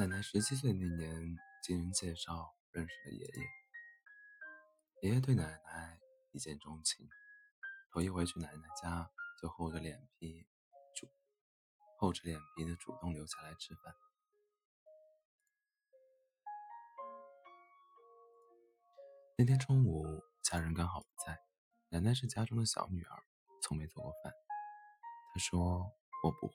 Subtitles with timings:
[0.00, 3.44] 奶奶十七岁那年，经人介绍认识了爷爷。
[5.02, 6.00] 爷爷对奶奶
[6.32, 7.06] 一见钟情，
[7.92, 9.10] 头一回去奶奶家
[9.42, 10.46] 就厚着脸皮
[10.94, 11.06] 主
[11.98, 13.94] 厚着脸皮的主动留下来吃饭。
[19.36, 21.38] 那天中午，家人刚好不在，
[21.90, 23.22] 奶奶是家中的小女儿，
[23.60, 24.32] 从没做过饭。
[25.34, 25.92] 她说
[26.24, 26.54] ：“我不会。”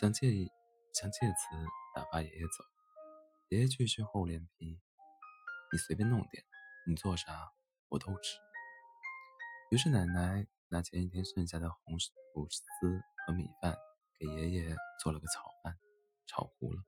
[0.00, 0.30] 想借
[0.94, 2.64] 想借此打发爷爷走，
[3.50, 4.80] 爷爷继续厚脸皮
[5.70, 6.44] ：“你随便弄点，
[6.88, 7.52] 你做啥
[7.88, 8.38] 我都吃。”
[9.70, 12.10] 于是奶奶拿前一天剩下的红薯
[12.50, 13.78] 丝和米饭
[14.18, 15.78] 给爷爷做了个炒饭，
[16.26, 16.82] 炒糊了，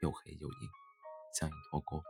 [0.00, 0.70] 又黑又硬，
[1.38, 2.06] 像一坨锅巴。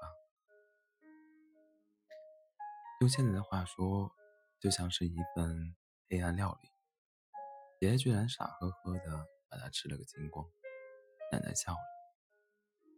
[3.01, 4.15] 用现在的话说，
[4.61, 5.75] 就像是一份
[6.09, 6.69] 黑暗料理。
[7.81, 10.47] 爷爷居然傻呵呵的把它吃了个精光。
[11.33, 11.79] 奶奶笑了，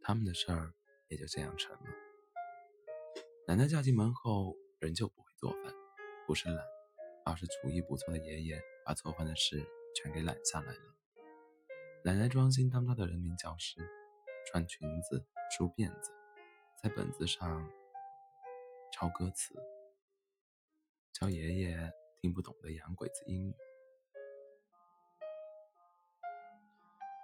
[0.06, 0.72] 他们的事儿
[1.08, 1.90] 也就这样成了。
[3.48, 5.74] 奶奶嫁进门后仍旧不会做饭，
[6.28, 6.64] 不是懒，
[7.24, 10.94] 而是厨艺不错的爷爷把做饭的事全给揽下来了。
[12.04, 13.80] 奶奶专心当她的人民教师，
[14.46, 16.12] 穿裙子、梳辫子，
[16.80, 17.68] 在本子上
[18.92, 19.56] 抄歌词，
[21.12, 23.56] 教爷爷听不懂的洋鬼子英语。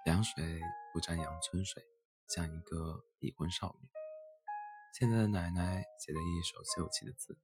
[0.05, 0.59] 凉水
[0.91, 1.81] 不沾阳春水，
[2.27, 3.87] 像一个已婚少女。
[4.99, 7.37] 现在的奶奶写的一手秀气的字，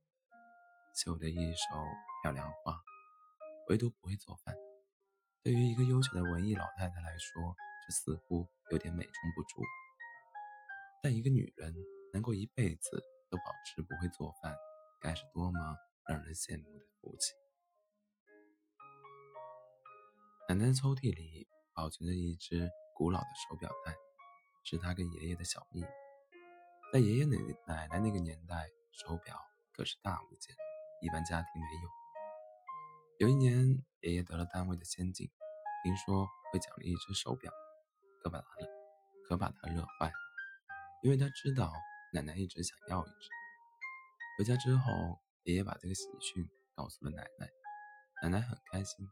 [0.96, 1.64] 绣的一手
[2.22, 2.80] 漂亮花，
[3.70, 4.56] 唯独不会做饭。
[5.44, 7.56] 对于一个优秀的文艺老太太来说，
[7.88, 9.62] 这似乎有点美中不足。
[11.02, 11.74] 但一个女人
[12.14, 14.56] 能够一辈子都保持不会做饭，
[15.02, 15.60] 该是多么
[16.08, 17.34] 让人羡慕的福气！
[20.50, 21.48] 奶奶抽屉里。
[21.72, 23.96] 保存着一只古老的手表带，
[24.70, 25.88] 是他跟爷爷的小秘密。
[26.94, 29.36] 在爷爷奶奶奶那个年代，手表
[29.74, 30.56] 可是大物件，
[31.02, 31.90] 一般家庭没有。
[33.18, 35.28] 有一年，爷爷得了单位的先进，
[35.84, 37.52] 听说会奖励一只手表，
[38.22, 38.46] 可把他
[39.28, 40.14] 可把他乐坏了，
[41.02, 41.74] 因为他知道
[42.14, 43.30] 奶奶一直想要一只。
[44.38, 47.50] 回家之后，爷爷把这个喜讯告诉了奶奶，
[48.22, 49.08] 奶奶很开心。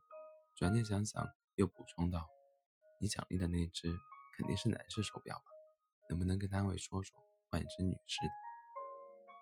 [0.56, 2.28] 转念想想，又补充道。
[3.00, 3.90] 你奖励的那只
[4.38, 5.44] 肯定是男士手表吧？
[6.10, 8.32] 能不能跟单位说说换一只女士的？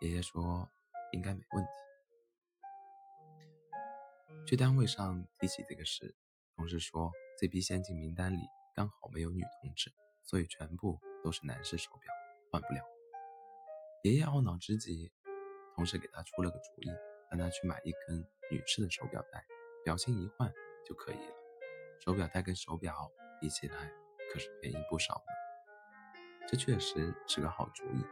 [0.08, 0.70] 爷爷说
[1.12, 1.70] 应该没问题。
[4.48, 6.16] 去单位上提起这个事，
[6.56, 8.40] 同事说这批先进名单里
[8.74, 9.92] 刚好没有女同志，
[10.24, 12.14] 所以全部都是男士手表，
[12.52, 12.82] 换不了。
[14.04, 15.12] 爷爷懊恼之极，
[15.76, 16.90] 同事给他出了个主意，
[17.30, 19.46] 让他去买一根女士的手表带，
[19.84, 20.54] 表芯一换
[20.86, 21.36] 就可以了。
[22.00, 23.12] 手表带跟手表。
[23.42, 23.92] 比起来
[24.36, 25.32] 可是便宜不少呢，
[26.46, 28.04] 这确实是个好主意。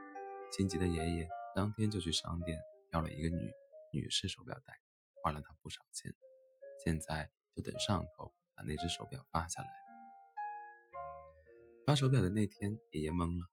[0.53, 2.57] 心急的爷爷当天就去商店
[2.93, 3.51] 要了一个女
[3.91, 4.73] 女士手表带，
[5.21, 6.13] 花了他不少钱。
[6.81, 9.69] 现在就等上头把那只手表发下来。
[11.85, 13.45] 发手表的那天，爷爷懵了，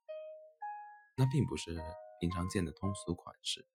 [1.17, 1.77] 那并不是
[2.21, 3.67] 平常见的通俗款式，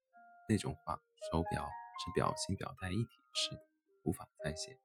[0.48, 1.68] 那种话手表
[2.00, 3.62] 是表芯表带一体式的，
[4.04, 4.80] 无法再现。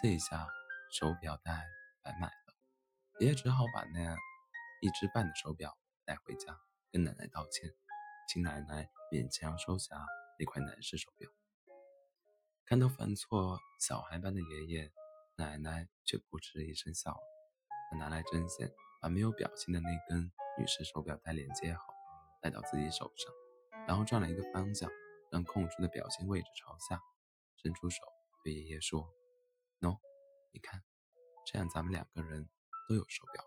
[0.00, 0.46] 这一下
[0.92, 1.66] 手表带
[2.04, 2.49] 白买了。
[3.20, 4.16] 爷爷只好把那
[4.80, 5.76] 一只半的手表
[6.06, 6.58] 带回家，
[6.90, 7.70] 跟奶奶道歉，
[8.26, 9.94] 请奶奶勉强收下
[10.38, 11.30] 那块男士手表。
[12.64, 14.90] 看到犯错小孩般的爷爷，
[15.36, 17.20] 奶奶却扑哧一声笑了。
[17.90, 18.72] 她拿来针线，
[19.02, 21.82] 把没有表芯的那根女士手表带连接好，
[22.40, 23.30] 戴到自己手上，
[23.86, 24.90] 然后转了一个方向，
[25.30, 26.98] 让空出的表芯位置朝下，
[27.62, 27.98] 伸出手
[28.42, 29.12] 对爷爷说
[29.78, 29.98] ：“喏，
[30.52, 30.82] 你看，
[31.44, 32.48] 这样咱们两个人。”
[32.90, 33.44] 都有手表。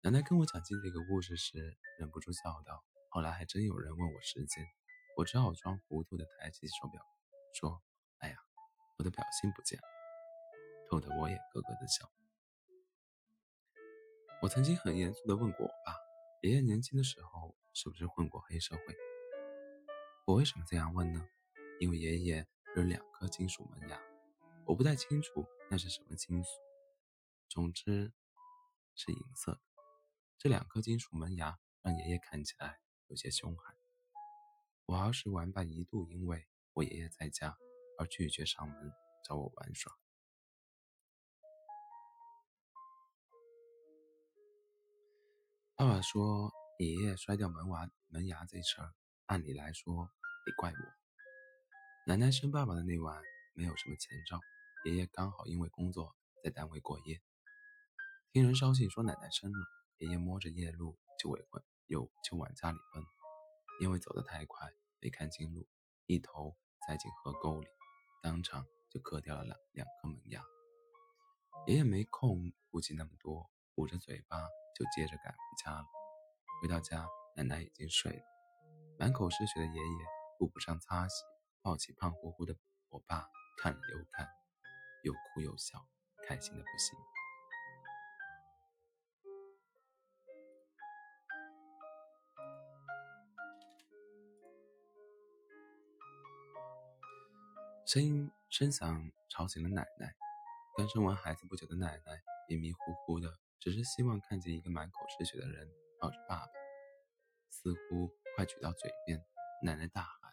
[0.00, 2.82] 奶奶跟我讲起这个故事时，忍不住笑道
[3.12, 4.64] ：“后来还真有人问我时间，
[5.18, 7.02] 我只好装糊涂的抬起手表，
[7.52, 7.82] 说
[8.20, 8.38] ：‘哎呀，
[8.96, 9.84] 我的表芯不见了。’
[10.90, 12.10] 逗得我也咯咯的笑。
[14.40, 15.94] 我曾经很严肃的问过我爸
[16.40, 18.82] ：‘爷爷年轻的时候是不是混过黑社会？’
[20.24, 21.28] 我为什么这样问呢？
[21.78, 24.00] 因为爷爷有两颗金属门牙，
[24.64, 26.48] 我不太清楚那是什么金属。”
[27.50, 28.12] 总之
[28.94, 29.60] 是银色的。
[30.38, 33.76] 这两颗金属门牙让爷爷看起来有些凶悍。
[34.86, 37.58] 我儿时玩伴一度因为我爷爷在家
[37.98, 38.92] 而拒绝上门
[39.24, 39.92] 找我玩耍。
[45.74, 48.94] 爸爸说：“爷爷摔掉门娃门牙这事儿，
[49.26, 50.08] 按理来说
[50.46, 50.76] 得怪我。”
[52.06, 53.20] 奶奶生爸爸的那晚
[53.54, 54.38] 没有什么前兆，
[54.84, 56.14] 爷爷刚好因为工作
[56.44, 57.20] 在单位过夜。
[58.32, 59.58] 听人捎信说奶奶生了，
[59.98, 61.40] 爷爷摸着夜路就往
[61.88, 63.02] 又就往家里奔，
[63.80, 65.66] 因为走得太快没看清路，
[66.06, 66.56] 一头
[66.86, 67.66] 栽进河沟里，
[68.22, 70.40] 当场就磕掉了两两颗门牙。
[71.66, 74.38] 爷爷没空顾及那么多，捂着嘴巴
[74.76, 75.84] 就接着赶回家了。
[76.62, 78.22] 回到家，奶奶已经睡了，
[78.96, 80.06] 满口是血的爷爷
[80.38, 81.24] 顾不上擦洗，
[81.62, 82.54] 抱起胖乎乎的
[82.90, 83.26] 我爸
[83.60, 84.28] 看了又看，
[85.02, 85.84] 又哭又笑，
[86.28, 86.96] 开心的不行。
[97.92, 100.14] 声音声响吵醒了奶奶。
[100.76, 106.52] 刚生完孩子不久的奶奶迷迷糊糊的，只是希望看见一个满口是血的人抱着爸爸，
[107.50, 109.20] 似乎快举到嘴边。
[109.64, 110.32] 奶奶大喊：“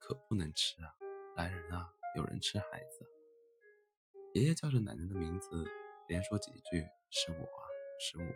[0.00, 0.92] 可不能吃啊！
[1.36, 1.88] 来人啊！
[2.16, 3.06] 有人吃孩子！”
[4.34, 5.64] 爷爷叫着奶奶的名字，
[6.08, 7.62] 连说几句：“是我啊，
[8.00, 8.26] 是我。”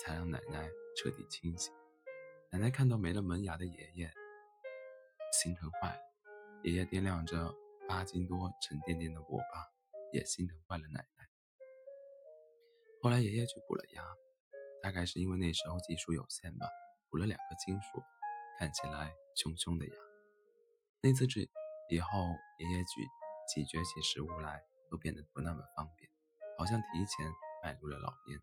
[0.00, 1.70] 才让奶奶彻底清醒。
[2.50, 4.10] 奶奶看到没了门牙的爷爷，
[5.34, 6.07] 心疼坏了。
[6.64, 7.54] 爷爷掂量着
[7.88, 9.66] 八斤多沉甸甸的我爸，
[10.12, 11.28] 也心疼坏了奶奶。
[13.00, 14.04] 后来爷爷去补了牙，
[14.82, 16.66] 大概是因为那时候技术有限吧，
[17.10, 18.02] 补了两颗金属，
[18.58, 19.94] 看起来凶凶的牙。
[21.00, 21.48] 那次治
[21.90, 22.10] 以后，
[22.58, 23.06] 爷爷咀
[23.54, 24.60] 咀嚼起食物来
[24.90, 26.10] 都变得不那么方便，
[26.58, 27.32] 好像提前
[27.62, 28.38] 迈入了老年。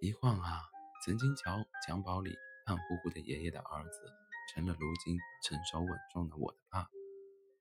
[0.00, 0.62] 一晃啊，
[1.04, 2.34] 曾经瞧襁褓里
[2.64, 3.98] 胖乎乎的爷爷的儿子。
[4.54, 6.86] 成了如今成熟稳重的我的爸，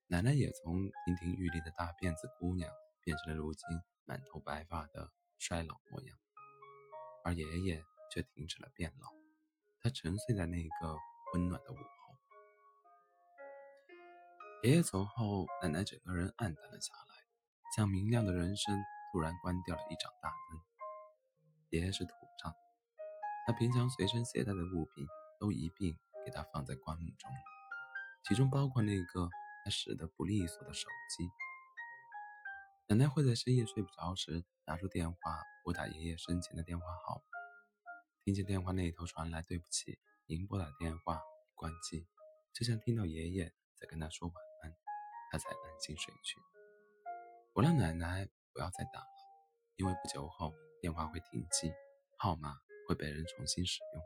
[0.08, 2.70] 奶奶也从亭亭玉立的大辫子姑娘
[3.02, 3.64] 变成了如今
[4.04, 6.18] 满头白发的衰老模样，
[7.24, 9.08] 而爷爷却停止了变老，
[9.80, 10.98] 他沉睡在那个
[11.34, 11.82] 温暖的午后。
[14.64, 17.26] 爷爷走后，奶奶整个人黯淡了下来，
[17.74, 18.78] 像明亮的人生
[19.14, 20.60] 突然关掉了一盏大灯。
[21.70, 22.12] 爷爷是土
[22.44, 22.54] 葬，
[23.48, 25.08] 他平常随身携带的物品
[25.40, 25.98] 都一并。
[26.26, 27.32] 给他放在棺木中，
[28.24, 29.30] 其中包括那个
[29.64, 31.30] 他使得不利索的手机。
[32.88, 35.18] 奶奶会在深夜睡不着时拿出电话
[35.64, 37.24] 拨打爷爷生前的电话号，
[38.24, 42.06] 听见电话那头传来“对不起，您拨打电话已关机”，
[42.54, 44.76] 就像听到爷爷在跟他说晚安，
[45.32, 46.38] 他才安心睡去。
[47.54, 49.08] 我让奶奶不要再打了，
[49.78, 51.72] 因为不久后电话会停机，
[52.18, 52.56] 号码
[52.88, 54.04] 会被人重新使用。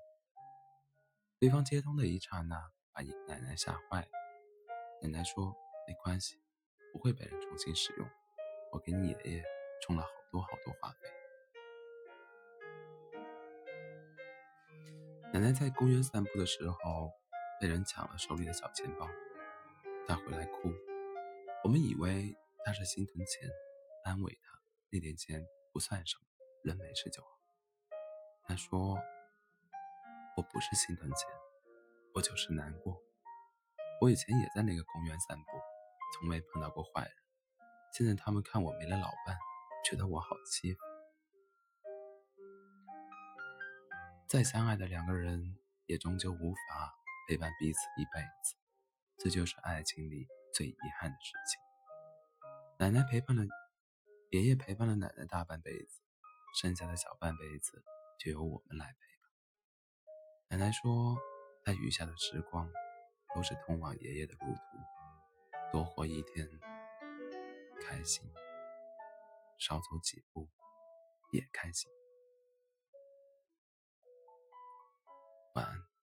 [1.38, 4.08] 对方接通的一刹那，把奶奶吓坏了。
[5.02, 5.54] 奶奶说
[5.86, 6.42] ：“没关系，
[6.94, 8.08] 不会被人重新使用。
[8.72, 9.44] 我给你爷爷
[9.82, 11.10] 充了好多好多话费。”
[15.34, 17.12] 奶奶在公园散步的时候，
[17.60, 19.06] 被人抢了手里的小钱包，
[20.08, 20.72] 她回来哭。
[21.66, 22.34] 我们以为
[22.64, 23.50] 她是心疼钱，
[24.06, 24.58] 安慰她
[24.90, 26.24] 那点钱不算什么，
[26.64, 27.28] 人没事就好。
[28.44, 28.98] 她说。
[30.38, 31.30] 我不是心疼钱，
[32.14, 33.02] 我就是难过。
[34.02, 35.46] 我以前也在那个公园散步，
[36.14, 37.14] 从没碰到过坏人。
[37.94, 39.38] 现在他们看我没了老伴，
[39.90, 40.80] 觉得我好欺负。
[44.28, 45.56] 再相爱的两个人，
[45.86, 46.94] 也终究无法
[47.30, 48.56] 陪伴彼此一辈子，
[49.18, 51.62] 这就是爱情里最遗憾的事情。
[52.78, 53.44] 奶奶陪伴了
[54.32, 56.02] 爷爷，陪伴了奶奶大半辈子，
[56.60, 57.82] 剩下的小半辈子
[58.20, 59.15] 就由我们来陪。
[60.56, 61.18] 奶奶说
[61.66, 62.72] ：“她余下的时光，
[63.36, 64.62] 都是通往爷爷的路途。
[65.70, 66.48] 多活一天，
[67.82, 68.24] 开心；
[69.60, 70.48] 少走几步，
[71.34, 71.92] 也开心。”
[75.56, 75.95] 晚安。